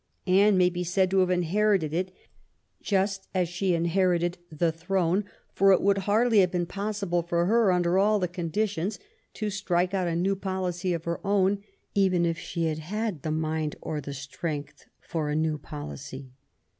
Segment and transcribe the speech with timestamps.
[0.25, 2.11] Anne may be said to have inherited it
[2.81, 7.71] just as she inherited the throne, for it would hardly have been possible for her
[7.71, 8.97] under all the conditions
[9.35, 11.59] to strike out a new policy of her own
[11.93, 16.31] even if she had had the mind or the strength for a new policy.